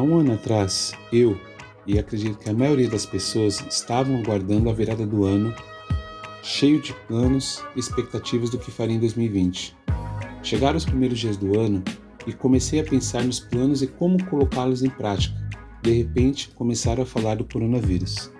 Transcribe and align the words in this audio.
Há 0.00 0.02
um 0.02 0.18
ano 0.18 0.32
atrás, 0.32 0.94
eu 1.12 1.38
e 1.86 1.98
acredito 1.98 2.38
que 2.38 2.48
a 2.48 2.54
maioria 2.54 2.88
das 2.88 3.04
pessoas 3.04 3.62
estavam 3.68 4.16
aguardando 4.16 4.70
a 4.70 4.72
virada 4.72 5.06
do 5.06 5.26
ano, 5.26 5.54
cheio 6.42 6.80
de 6.80 6.94
planos 7.06 7.62
e 7.76 7.80
expectativas 7.80 8.48
do 8.48 8.58
que 8.58 8.70
faria 8.70 8.96
em 8.96 8.98
2020. 8.98 9.76
Chegaram 10.42 10.78
os 10.78 10.86
primeiros 10.86 11.18
dias 11.18 11.36
do 11.36 11.60
ano 11.60 11.84
e 12.26 12.32
comecei 12.32 12.80
a 12.80 12.82
pensar 12.82 13.22
nos 13.24 13.40
planos 13.40 13.82
e 13.82 13.86
como 13.88 14.24
colocá-los 14.24 14.82
em 14.82 14.88
prática. 14.88 15.36
De 15.82 15.92
repente, 15.92 16.48
começaram 16.54 17.02
a 17.02 17.06
falar 17.06 17.34
do 17.34 17.44
coronavírus. 17.44 18.32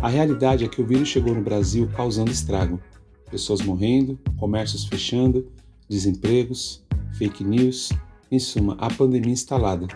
A 0.00 0.08
realidade 0.08 0.64
é 0.64 0.68
que 0.68 0.80
o 0.80 0.86
vírus 0.86 1.08
chegou 1.08 1.34
no 1.34 1.42
Brasil 1.42 1.90
causando 1.94 2.30
estrago. 2.30 2.80
Pessoas 3.30 3.60
morrendo, 3.60 4.18
comércios 4.38 4.86
fechando, 4.86 5.46
desempregos, 5.86 6.82
fake 7.18 7.44
news, 7.44 7.90
em 8.30 8.38
suma, 8.38 8.78
a 8.80 8.88
pandemia 8.88 9.34
instalada. 9.34 9.86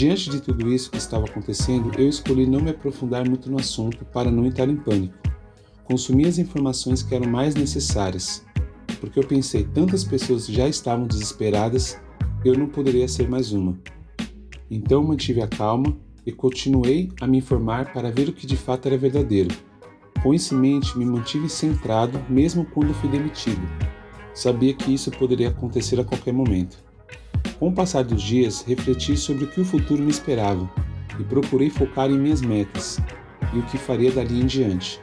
Diante 0.00 0.30
de 0.30 0.40
tudo 0.40 0.72
isso 0.72 0.90
que 0.90 0.96
estava 0.96 1.26
acontecendo, 1.26 1.92
eu 1.98 2.08
escolhi 2.08 2.46
não 2.46 2.58
me 2.58 2.70
aprofundar 2.70 3.28
muito 3.28 3.50
no 3.50 3.60
assunto 3.60 4.02
para 4.06 4.30
não 4.30 4.46
entrar 4.46 4.66
em 4.66 4.76
pânico. 4.76 5.14
Consumi 5.84 6.24
as 6.24 6.38
informações 6.38 7.02
que 7.02 7.14
eram 7.14 7.30
mais 7.30 7.54
necessárias, 7.54 8.42
porque 8.98 9.18
eu 9.18 9.26
pensei 9.26 9.62
tantas 9.62 10.02
pessoas 10.02 10.46
já 10.46 10.66
estavam 10.66 11.06
desesperadas, 11.06 12.00
eu 12.42 12.56
não 12.56 12.66
poderia 12.66 13.06
ser 13.06 13.28
mais 13.28 13.52
uma. 13.52 13.78
Então 14.70 15.04
mantive 15.04 15.42
a 15.42 15.46
calma 15.46 15.94
e 16.24 16.32
continuei 16.32 17.12
a 17.20 17.26
me 17.26 17.36
informar 17.36 17.92
para 17.92 18.10
ver 18.10 18.26
o 18.30 18.32
que 18.32 18.46
de 18.46 18.56
fato 18.56 18.88
era 18.88 18.96
verdadeiro. 18.96 19.54
Com 20.22 20.32
isso 20.32 20.54
em 20.54 20.58
mente, 20.58 20.96
me 20.96 21.04
mantive 21.04 21.50
centrado 21.50 22.18
mesmo 22.26 22.64
quando 22.64 22.94
fui 22.94 23.10
demitido. 23.10 23.60
Sabia 24.32 24.72
que 24.72 24.94
isso 24.94 25.10
poderia 25.10 25.50
acontecer 25.50 26.00
a 26.00 26.04
qualquer 26.04 26.32
momento. 26.32 26.88
Com 27.60 27.68
o 27.68 27.72
passar 27.72 28.04
dos 28.04 28.22
dias, 28.22 28.62
refleti 28.62 29.14
sobre 29.18 29.44
o 29.44 29.46
que 29.46 29.60
o 29.60 29.64
futuro 29.66 30.02
me 30.02 30.10
esperava 30.10 30.68
e 31.18 31.24
procurei 31.24 31.68
focar 31.68 32.10
em 32.10 32.18
minhas 32.18 32.40
metas 32.40 32.98
e 33.52 33.58
o 33.58 33.66
que 33.66 33.76
faria 33.76 34.10
dali 34.10 34.40
em 34.40 34.46
diante. 34.46 34.98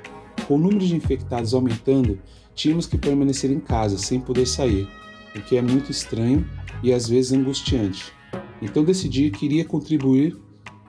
Com 0.47 0.55
o 0.55 0.57
número 0.57 0.79
de 0.79 0.95
infectados 0.95 1.53
aumentando, 1.53 2.19
tínhamos 2.55 2.87
que 2.87 2.97
permanecer 2.97 3.51
em 3.51 3.59
casa 3.59 3.99
sem 3.99 4.19
poder 4.19 4.47
sair, 4.47 4.89
o 5.35 5.41
que 5.43 5.55
é 5.55 5.61
muito 5.61 5.91
estranho 5.91 6.49
e 6.81 6.91
às 6.91 7.07
vezes 7.07 7.31
angustiante. 7.31 8.11
Então 8.59 8.83
decidi 8.83 9.29
que 9.29 9.45
iria 9.45 9.63
contribuir 9.63 10.35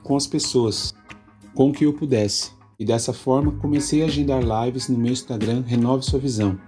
com 0.03 0.17
as 0.17 0.27
pessoas, 0.27 0.95
com 1.55 1.69
o 1.69 1.73
que 1.73 1.85
eu 1.85 1.93
pudesse, 1.93 2.51
e 2.79 2.85
dessa 2.87 3.13
forma 3.13 3.53
comecei 3.53 4.01
a 4.03 4.07
agendar 4.07 4.41
lives 4.41 4.89
no 4.89 4.97
meu 4.97 5.13
Instagram 5.13 5.63
Renove 5.67 6.03
Sua 6.03 6.19
Visão. 6.19 6.59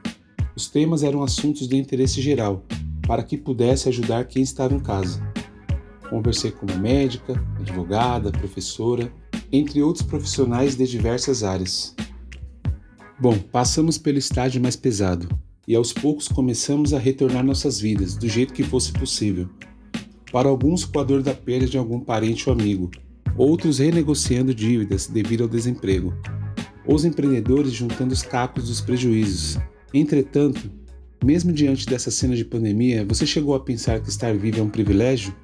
Os 0.54 0.68
temas 0.68 1.02
eram 1.02 1.22
assuntos 1.22 1.66
de 1.66 1.78
interesse 1.78 2.20
geral, 2.20 2.66
para 3.10 3.24
que 3.24 3.36
pudesse 3.36 3.88
ajudar 3.88 4.24
quem 4.26 4.40
estava 4.40 4.72
em 4.72 4.78
casa. 4.78 5.20
Conversei 6.08 6.52
com 6.52 6.64
uma 6.64 6.78
médica, 6.78 7.32
advogada, 7.58 8.30
professora, 8.30 9.12
entre 9.50 9.82
outros 9.82 10.06
profissionais 10.06 10.76
de 10.76 10.86
diversas 10.86 11.42
áreas. 11.42 11.92
Bom, 13.18 13.36
passamos 13.36 13.98
pelo 13.98 14.16
estágio 14.16 14.62
mais 14.62 14.76
pesado 14.76 15.28
e 15.66 15.74
aos 15.74 15.92
poucos 15.92 16.28
começamos 16.28 16.94
a 16.94 17.00
retornar 17.00 17.44
nossas 17.44 17.80
vidas 17.80 18.14
do 18.14 18.28
jeito 18.28 18.54
que 18.54 18.62
fosse 18.62 18.92
possível. 18.92 19.48
Para 20.30 20.48
alguns, 20.48 20.84
com 20.84 21.00
a 21.00 21.02
dor 21.02 21.20
da 21.20 21.34
perda 21.34 21.66
de 21.66 21.76
algum 21.76 21.98
parente 21.98 22.48
ou 22.48 22.54
amigo, 22.54 22.92
outros 23.36 23.80
renegociando 23.80 24.54
dívidas 24.54 25.08
devido 25.08 25.42
ao 25.42 25.48
desemprego, 25.48 26.14
os 26.86 27.04
empreendedores 27.04 27.72
juntando 27.72 28.14
os 28.14 28.22
cacos 28.22 28.68
dos 28.68 28.80
prejuízos. 28.80 29.58
Entretanto, 29.92 30.70
mesmo 31.24 31.52
diante 31.52 31.86
dessa 31.86 32.10
cena 32.10 32.34
de 32.34 32.44
pandemia, 32.44 33.04
você 33.04 33.26
chegou 33.26 33.54
a 33.54 33.60
pensar 33.60 34.00
que 34.00 34.08
estar 34.08 34.34
vivo 34.34 34.60
é 34.60 34.62
um 34.62 34.70
privilégio? 34.70 35.34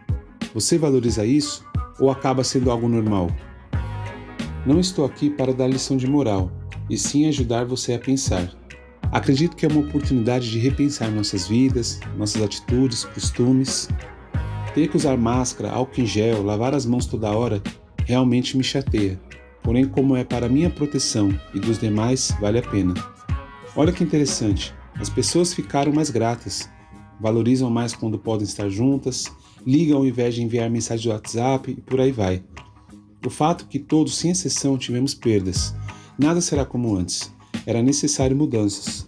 Você 0.54 0.78
valoriza 0.78 1.24
isso 1.26 1.64
ou 1.98 2.10
acaba 2.10 2.42
sendo 2.42 2.70
algo 2.70 2.88
normal? 2.88 3.30
Não 4.64 4.80
estou 4.80 5.04
aqui 5.04 5.30
para 5.30 5.52
dar 5.52 5.68
lição 5.68 5.96
de 5.96 6.06
moral, 6.06 6.50
e 6.88 6.96
sim 6.96 7.26
ajudar 7.28 7.64
você 7.64 7.94
a 7.94 7.98
pensar. 7.98 8.50
Acredito 9.12 9.56
que 9.56 9.64
é 9.64 9.68
uma 9.68 9.80
oportunidade 9.80 10.50
de 10.50 10.58
repensar 10.58 11.10
nossas 11.10 11.46
vidas, 11.46 12.00
nossas 12.16 12.42
atitudes, 12.42 13.04
costumes. 13.04 13.88
Ter 14.74 14.88
que 14.88 14.96
usar 14.96 15.16
máscara, 15.16 15.70
álcool 15.70 16.00
em 16.00 16.06
gel, 16.06 16.42
lavar 16.42 16.74
as 16.74 16.84
mãos 16.84 17.06
toda 17.06 17.30
hora 17.30 17.62
realmente 18.04 18.56
me 18.56 18.64
chateia. 18.64 19.20
Porém, 19.62 19.84
como 19.84 20.16
é 20.16 20.24
para 20.24 20.48
minha 20.48 20.70
proteção 20.70 21.28
e 21.54 21.60
dos 21.60 21.78
demais, 21.78 22.36
vale 22.40 22.58
a 22.58 22.62
pena. 22.62 22.94
Olha 23.74 23.92
que 23.92 24.04
interessante. 24.04 24.74
As 25.00 25.10
pessoas 25.10 25.52
ficaram 25.52 25.92
mais 25.92 26.10
gratas, 26.10 26.68
valorizam 27.20 27.70
mais 27.70 27.94
quando 27.94 28.18
podem 28.18 28.44
estar 28.44 28.68
juntas, 28.68 29.26
ligam 29.66 29.98
ao 29.98 30.06
invés 30.06 30.34
de 30.34 30.42
enviar 30.42 30.70
mensagem 30.70 31.08
do 31.08 31.12
WhatsApp 31.12 31.70
e 31.70 31.80
por 31.80 32.00
aí 32.00 32.12
vai. 32.12 32.42
O 33.24 33.30
fato 33.30 33.66
que 33.66 33.78
todos, 33.78 34.16
sem 34.16 34.30
exceção, 34.30 34.78
tivemos 34.78 35.14
perdas. 35.14 35.74
Nada 36.18 36.40
será 36.40 36.64
como 36.64 36.96
antes. 36.96 37.32
Era 37.66 37.82
necessário 37.82 38.36
mudanças 38.36 39.06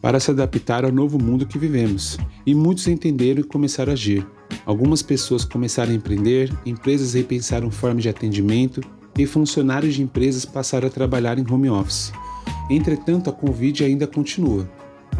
para 0.00 0.18
se 0.18 0.30
adaptar 0.30 0.84
ao 0.84 0.92
novo 0.92 1.22
mundo 1.22 1.46
que 1.46 1.58
vivemos. 1.58 2.16
E 2.46 2.54
muitos 2.54 2.88
entenderam 2.88 3.40
e 3.40 3.44
começaram 3.44 3.90
a 3.90 3.94
agir. 3.94 4.26
Algumas 4.64 5.02
pessoas 5.02 5.44
começaram 5.44 5.92
a 5.92 5.94
empreender, 5.94 6.52
empresas 6.64 7.14
repensaram 7.14 7.70
formas 7.70 8.02
de 8.02 8.08
atendimento 8.08 8.80
e 9.18 9.26
funcionários 9.26 9.94
de 9.94 10.02
empresas 10.02 10.44
passaram 10.44 10.88
a 10.88 10.90
trabalhar 10.90 11.38
em 11.38 11.44
home 11.48 11.68
office. 11.68 12.12
Entretanto, 12.70 13.28
a 13.28 13.32
Covid 13.32 13.84
ainda 13.84 14.06
continua. 14.06 14.68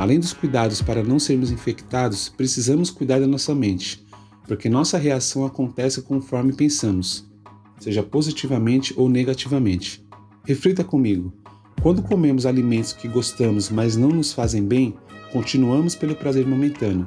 Além 0.01 0.19
dos 0.19 0.33
cuidados 0.33 0.81
para 0.81 1.03
não 1.03 1.19
sermos 1.19 1.51
infectados, 1.51 2.31
precisamos 2.31 2.91
cuidar 2.91 3.21
da 3.21 3.27
nossa 3.27 3.55
mente, 3.55 4.03
porque 4.49 4.67
nossa 4.67 4.97
reação 4.97 5.45
acontece 5.45 6.01
conforme 6.01 6.55
pensamos, 6.55 7.31
seja 7.79 8.03
positivamente 8.03 8.95
ou 8.97 9.11
negativamente. 9.11 10.03
Reflita 10.43 10.83
comigo: 10.83 11.35
quando 11.83 12.01
comemos 12.01 12.47
alimentos 12.47 12.95
que 12.95 13.09
gostamos, 13.09 13.69
mas 13.69 13.95
não 13.95 14.09
nos 14.09 14.33
fazem 14.33 14.65
bem, 14.65 14.97
continuamos 15.35 15.95
pelo 15.95 16.15
prazer 16.15 16.47
momentâneo. 16.47 17.07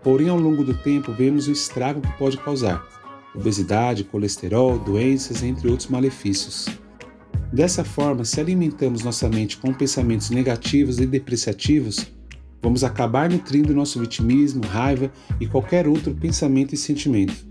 Porém, 0.00 0.28
ao 0.28 0.38
longo 0.38 0.62
do 0.62 0.74
tempo, 0.74 1.12
vemos 1.12 1.48
o 1.48 1.52
estrago 1.52 2.00
que 2.00 2.16
pode 2.16 2.36
causar: 2.36 2.86
obesidade, 3.34 4.04
colesterol, 4.04 4.78
doenças, 4.78 5.42
entre 5.42 5.68
outros 5.68 5.88
malefícios. 5.88 6.68
Dessa 7.52 7.82
forma, 7.82 8.24
se 8.24 8.40
alimentamos 8.40 9.02
nossa 9.02 9.28
mente 9.28 9.56
com 9.56 9.74
pensamentos 9.74 10.30
negativos 10.30 11.00
e 11.00 11.06
depreciativos, 11.06 12.06
Vamos 12.62 12.84
acabar 12.84 13.30
nutrindo 13.30 13.74
nosso 13.74 13.98
vitimismo, 13.98 14.62
raiva 14.64 15.10
e 15.40 15.46
qualquer 15.46 15.88
outro 15.88 16.14
pensamento 16.14 16.74
e 16.74 16.78
sentimento. 16.78 17.46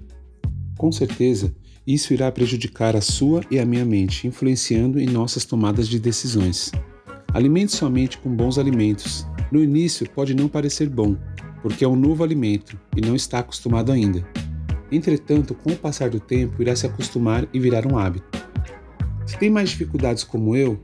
Com 0.77 0.91
certeza, 0.91 1.53
isso 1.85 2.13
irá 2.13 2.31
prejudicar 2.31 2.95
a 2.95 3.01
sua 3.01 3.41
e 3.49 3.57
a 3.57 3.65
minha 3.65 3.83
mente, 3.83 4.27
influenciando 4.27 4.99
em 4.99 5.07
nossas 5.07 5.45
tomadas 5.45 5.87
de 5.87 5.99
decisões. 5.99 6.71
Alimente 7.33 7.71
sua 7.71 7.89
mente 7.89 8.17
com 8.19 8.29
bons 8.29 8.57
alimentos. 8.57 9.25
No 9.51 9.63
início 9.63 10.07
pode 10.09 10.35
não 10.35 10.47
parecer 10.47 10.87
bom, 10.87 11.15
porque 11.61 11.83
é 11.83 11.87
um 11.87 11.95
novo 11.95 12.23
alimento 12.23 12.79
e 12.95 13.01
não 13.01 13.15
está 13.15 13.39
acostumado 13.39 13.91
ainda. 13.91 14.23
Entretanto, 14.91 15.53
com 15.53 15.71
o 15.71 15.75
passar 15.75 16.09
do 16.09 16.19
tempo, 16.19 16.61
irá 16.61 16.75
se 16.75 16.85
acostumar 16.85 17.47
e 17.53 17.59
virar 17.59 17.85
um 17.85 17.97
hábito. 17.97 18.39
Se 19.25 19.37
tem 19.37 19.49
mais 19.49 19.69
dificuldades 19.69 20.23
como 20.23 20.55
eu, 20.55 20.79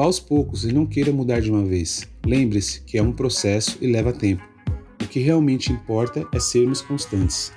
vá 0.00 0.06
aos 0.06 0.18
poucos 0.18 0.64
e 0.64 0.72
não 0.72 0.86
queira 0.86 1.12
mudar 1.12 1.42
de 1.42 1.50
uma 1.50 1.62
vez. 1.62 2.08
Lembre-se 2.24 2.80
que 2.80 2.96
é 2.96 3.02
um 3.02 3.12
processo 3.12 3.76
e 3.82 3.86
leva 3.86 4.14
tempo. 4.14 4.42
O 4.98 5.06
que 5.06 5.20
realmente 5.20 5.70
importa 5.70 6.26
é 6.32 6.40
sermos 6.40 6.80
constantes. 6.80 7.52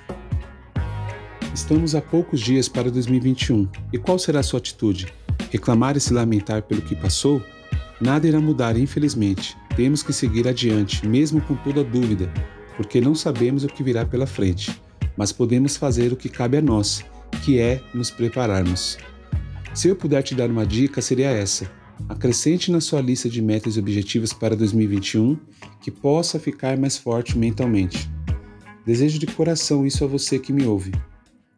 Estamos 1.54 1.94
a 1.94 2.02
poucos 2.02 2.42
dias 2.42 2.68
para 2.68 2.90
2021. 2.90 3.66
E 3.94 3.96
qual 3.96 4.18
será 4.18 4.40
a 4.40 4.42
sua 4.42 4.58
atitude? 4.58 5.06
Reclamar 5.50 5.96
e 5.96 6.00
se 6.00 6.12
lamentar 6.12 6.60
pelo 6.64 6.82
que 6.82 6.94
passou? 6.94 7.42
Nada 7.98 8.28
irá 8.28 8.38
mudar, 8.38 8.76
infelizmente. 8.76 9.56
Temos 9.74 10.02
que 10.02 10.12
seguir 10.12 10.46
adiante, 10.46 11.08
mesmo 11.08 11.40
com 11.40 11.54
toda 11.54 11.82
dúvida, 11.82 12.30
porque 12.76 13.00
não 13.00 13.14
sabemos 13.14 13.64
o 13.64 13.68
que 13.68 13.82
virá 13.82 14.04
pela 14.04 14.26
frente, 14.26 14.78
mas 15.16 15.32
podemos 15.32 15.78
fazer 15.78 16.12
o 16.12 16.16
que 16.16 16.28
cabe 16.28 16.58
a 16.58 16.60
nós, 16.60 17.02
que 17.42 17.58
é 17.58 17.80
nos 17.94 18.10
prepararmos. 18.10 18.98
Se 19.72 19.88
eu 19.88 19.96
puder 19.96 20.22
te 20.22 20.34
dar 20.34 20.50
uma 20.50 20.66
dica, 20.66 21.00
seria 21.00 21.30
essa: 21.30 21.83
acrescente 22.08 22.70
na 22.70 22.80
sua 22.80 23.00
lista 23.00 23.28
de 23.28 23.40
metas 23.40 23.76
e 23.76 23.80
objetivos 23.80 24.32
para 24.32 24.56
2021 24.56 25.38
que 25.80 25.90
possa 25.90 26.38
ficar 26.38 26.76
mais 26.76 26.96
forte 26.96 27.36
mentalmente. 27.36 28.10
Desejo 28.84 29.18
de 29.18 29.26
coração 29.26 29.86
isso 29.86 30.04
a 30.04 30.06
você 30.06 30.38
que 30.38 30.52
me 30.52 30.66
ouve. 30.66 30.92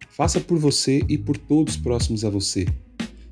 Faça 0.08 0.40
por 0.40 0.58
você 0.58 1.04
e 1.08 1.18
por 1.18 1.36
todos 1.36 1.76
próximos 1.76 2.24
a 2.24 2.30
você. 2.30 2.66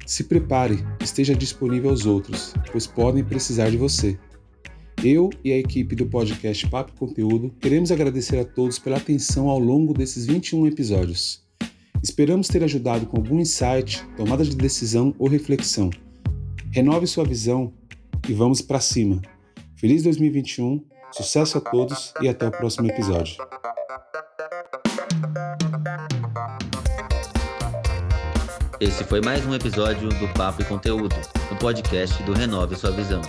Se 0.05 0.25
prepare, 0.25 0.85
esteja 1.01 1.35
disponível 1.35 1.91
aos 1.91 2.05
outros, 2.05 2.53
pois 2.71 2.87
podem 2.87 3.25
precisar 3.25 3.71
de 3.71 3.77
você. 3.77 4.19
Eu 5.03 5.31
e 5.43 5.53
a 5.53 5.59
equipe 5.59 5.95
do 5.95 6.07
podcast 6.07 6.69
Papo 6.69 6.93
Conteúdo 6.99 7.55
queremos 7.61 7.91
agradecer 7.91 8.39
a 8.39 8.45
todos 8.45 8.79
pela 8.79 8.97
atenção 8.97 9.49
ao 9.49 9.59
longo 9.59 9.95
desses 9.95 10.27
21 10.27 10.67
episódios. 10.67 11.43
Esperamos 12.03 12.49
ter 12.49 12.63
ajudado 12.63 13.07
com 13.07 13.17
algum 13.17 13.41
insight, 13.41 14.05
tomada 14.17 14.45
de 14.45 14.55
decisão 14.55 15.15
ou 15.19 15.27
reflexão. 15.27 15.91
Renove 16.75 17.07
sua 17.07 17.25
visão 17.25 17.73
e 18.29 18.33
vamos 18.33 18.61
para 18.61 18.81
cima. 18.81 19.23
Feliz 19.77 20.03
2021, 20.03 20.85
sucesso 21.13 21.59
a 21.59 21.61
todos 21.61 22.13
e 22.21 22.29
até 22.29 22.49
o 22.49 22.51
próximo 22.51 22.91
episódio. 22.91 23.37
Esse 28.81 29.05
foi 29.05 29.21
mais 29.21 29.47
um 29.47 29.55
episódio 29.55 30.09
do 30.09 30.27
Papo 30.35 30.63
e 30.63 30.65
Conteúdo, 30.65 31.15
o 31.53 31.57
podcast 31.61 32.21
do 32.25 32.33
Renove 32.33 32.75
Sua 32.75 32.91
Visão. 32.91 33.23